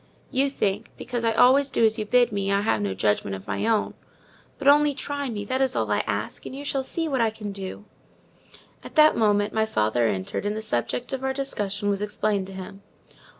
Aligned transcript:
"You 0.31 0.49
think, 0.49 0.89
because 0.97 1.23
I 1.23 1.33
always 1.33 1.69
do 1.69 1.85
as 1.85 1.99
you 1.99 2.05
bid 2.07 2.31
me, 2.31 2.51
I 2.51 2.61
have 2.61 2.81
no 2.81 2.95
judgment 2.95 3.35
of 3.35 3.45
my 3.45 3.67
own: 3.67 3.93
but 4.57 4.67
only 4.67 4.95
try 4.95 5.29
me—that 5.29 5.61
is 5.61 5.75
all 5.75 5.91
I 5.91 5.99
ask—and 6.07 6.55
you 6.55 6.65
shall 6.65 6.83
see 6.83 7.07
what 7.07 7.21
I 7.21 7.29
can 7.29 7.51
do." 7.51 7.85
At 8.83 8.95
that 8.95 9.15
moment 9.15 9.53
my 9.53 9.67
father 9.67 10.07
entered 10.07 10.43
and 10.43 10.57
the 10.57 10.61
subject 10.63 11.13
of 11.13 11.23
our 11.23 11.33
discussion 11.33 11.87
was 11.87 12.01
explained 12.01 12.47
to 12.47 12.53
him. 12.53 12.81